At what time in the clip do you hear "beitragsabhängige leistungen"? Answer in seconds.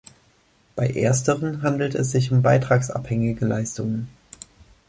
2.41-4.09